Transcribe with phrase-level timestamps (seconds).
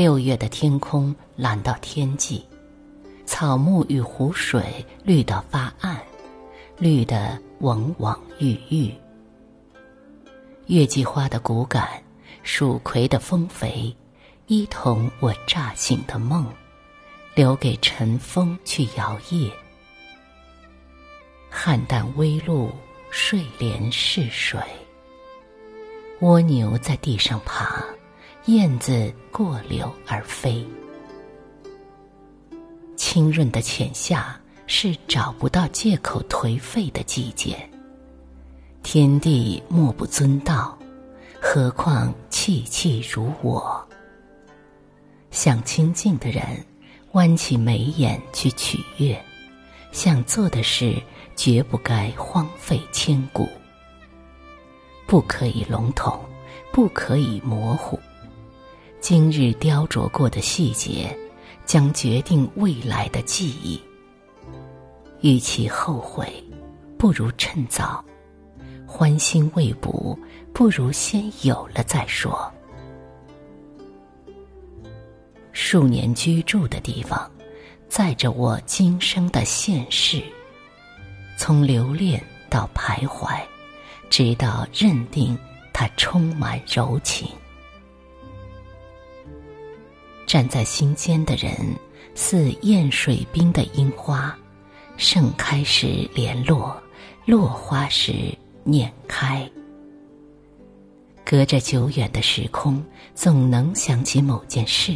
[0.00, 2.42] 六月的天空蓝到天际，
[3.26, 6.00] 草木与湖水绿到发暗，
[6.78, 8.90] 绿得往往郁郁。
[10.68, 12.02] 月季花的骨感，
[12.42, 13.94] 蜀葵的丰肥，
[14.46, 16.46] 一同我乍醒的梦，
[17.34, 19.50] 留给晨风去摇曳。
[21.50, 22.70] 汉淡微露，
[23.10, 24.58] 睡莲试水。
[26.20, 27.84] 蜗牛在地上爬，
[28.50, 30.66] 燕子过柳而飞。
[32.96, 37.56] 清润的浅夏是找不到借口颓废的季节。
[38.82, 40.76] 天地莫不尊道，
[41.40, 43.86] 何况气气如我？
[45.30, 46.42] 想清静的人，
[47.12, 49.16] 弯起眉眼去取悦。
[49.92, 51.00] 想做的事，
[51.36, 53.48] 绝不该荒废千古。
[55.06, 56.18] 不可以笼统，
[56.72, 57.96] 不可以模糊。
[59.00, 61.16] 今日雕琢过的细节，
[61.64, 63.80] 将决定未来的记忆。
[65.20, 66.32] 与其后悔，
[66.98, 68.04] 不如趁早；
[68.86, 70.18] 欢欣未卜，
[70.52, 72.50] 不如先有了再说。
[75.52, 77.30] 数年居住的地方。
[77.88, 80.22] 载着我今生的现世，
[81.36, 83.36] 从留恋到徘徊，
[84.08, 85.36] 直到认定
[85.72, 87.28] 它充满柔情。
[90.30, 91.52] 站在心间的人，
[92.14, 94.32] 似艳水滨的樱花，
[94.96, 96.80] 盛开时联络，
[97.26, 99.44] 落花时念开。
[101.24, 102.80] 隔着久远的时空，
[103.12, 104.94] 总能想起某件事。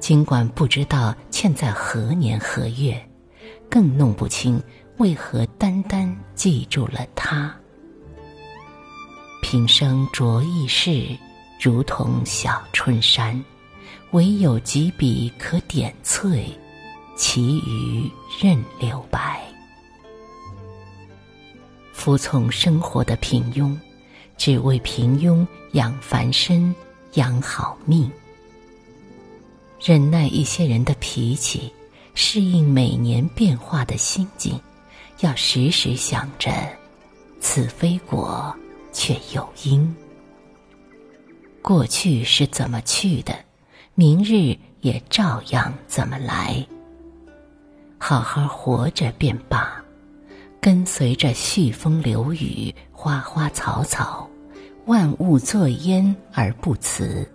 [0.00, 3.00] 尽管不知道欠在何年何月，
[3.70, 4.60] 更弄不清
[4.96, 7.54] 为何单单记住了他。
[9.40, 11.16] 平生着意事，
[11.62, 13.40] 如同小春山，
[14.12, 16.48] 唯有几笔可点翠，
[17.16, 19.42] 其余任留白。
[21.92, 23.76] 服从生活的平庸，
[24.36, 26.74] 只为平庸养凡身，
[27.14, 28.10] 养好命。
[29.80, 31.72] 忍耐一些人的脾气，
[32.14, 34.58] 适应每年变化的心境，
[35.20, 36.52] 要时时想着，
[37.40, 38.54] 此非果，
[38.92, 39.94] 却有因。
[41.60, 43.36] 过去是怎么去的，
[43.98, 46.62] 明日也照样怎么来。
[47.96, 49.82] 好好活着便罢，
[50.60, 54.28] 跟随着煦风流雨、花花草草，
[54.84, 57.26] 万物作焉而不辞。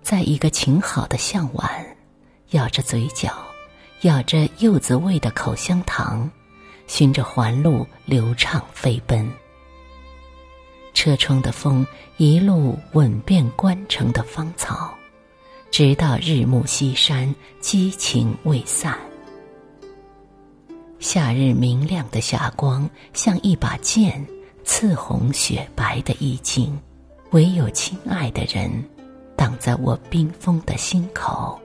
[0.00, 1.70] 在一个晴好的向晚，
[2.52, 3.30] 咬着嘴角，
[4.04, 6.30] 咬着柚子味的口香糖，
[6.86, 9.30] 循着环路流畅飞奔。
[10.98, 11.86] 车窗的风
[12.16, 14.92] 一路吻遍关城的芳草，
[15.70, 18.98] 直到日暮西山，激情未散。
[20.98, 24.26] 夏日明亮的霞光像一把剑，
[24.64, 26.76] 刺红雪白的衣襟，
[27.30, 28.68] 唯有亲爱的人。
[29.36, 31.60] 挡在我冰封的心口，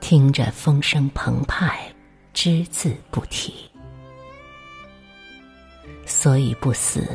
[0.00, 1.78] 听着风声澎湃，
[2.32, 3.52] 只字不提。
[6.06, 7.06] 所以不死，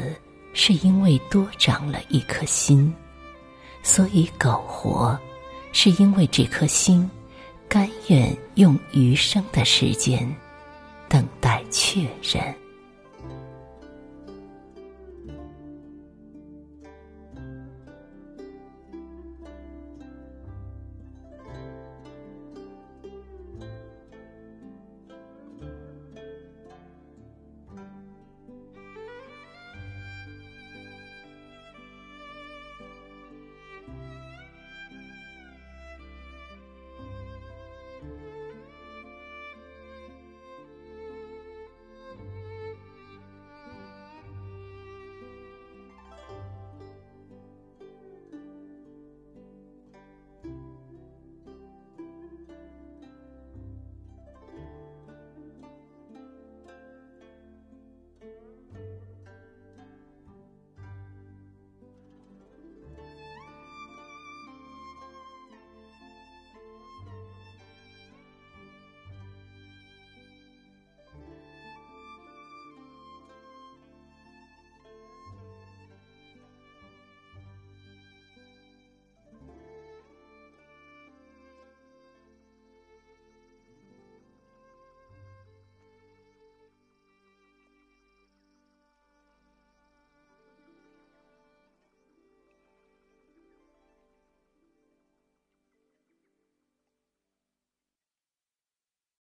[0.60, 2.92] 是因为多长了一颗心；
[3.84, 5.16] 所以苟活，
[5.72, 7.08] 是因为这颗心
[7.70, 10.28] 甘愿用余生的时间
[11.08, 12.56] 等待确认。